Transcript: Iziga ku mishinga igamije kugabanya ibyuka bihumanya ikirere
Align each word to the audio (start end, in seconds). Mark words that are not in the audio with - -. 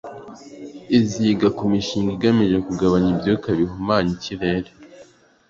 Iziga 0.99 1.47
ku 1.57 1.63
mishinga 1.71 2.09
igamije 2.15 2.57
kugabanya 2.67 3.09
ibyuka 3.15 3.47
bihumanya 3.59 4.11
ikirere 4.17 4.69